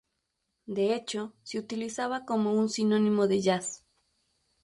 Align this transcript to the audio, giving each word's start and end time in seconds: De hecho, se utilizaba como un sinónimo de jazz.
De 0.65 0.95
hecho, 0.95 1.35
se 1.43 1.59
utilizaba 1.59 2.25
como 2.25 2.53
un 2.53 2.69
sinónimo 2.69 3.27
de 3.27 3.39
jazz. 3.39 3.85